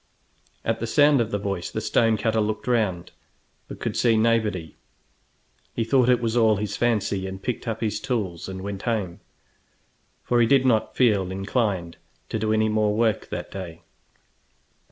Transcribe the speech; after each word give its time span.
At 0.65 0.79
the 0.79 0.87
sound 0.87 1.21
of 1.21 1.29
the 1.29 1.37
voice 1.37 1.69
the 1.69 1.79
stone 1.79 2.17
cutter 2.17 2.41
looked 2.41 2.65
round, 2.65 3.11
but 3.67 3.79
could 3.79 3.95
see 3.95 4.17
nobody. 4.17 4.75
He 5.75 5.83
thought 5.83 6.09
it 6.09 6.19
was 6.23 6.35
all 6.35 6.55
his 6.55 6.75
fancy, 6.75 7.27
and 7.27 7.39
picked 7.39 7.67
up 7.67 7.81
his 7.81 7.99
tools 7.99 8.49
and 8.49 8.63
went 8.63 8.81
home, 8.81 9.19
for 10.23 10.41
he 10.41 10.47
did 10.47 10.65
not 10.65 10.95
feel 10.97 11.29
inclined 11.29 11.97
to 12.29 12.39
do 12.39 12.51
any 12.51 12.67
more 12.67 12.95
work 12.97 13.29
that 13.29 13.51
day. 13.51 13.83